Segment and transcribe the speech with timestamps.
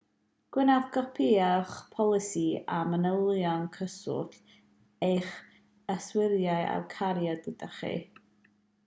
[0.55, 2.45] gwnewch gopïau o'ch polisi
[2.77, 4.39] a manylion cyswllt
[5.09, 5.29] eich
[5.97, 7.93] yswiriwr a'u cario gyda chi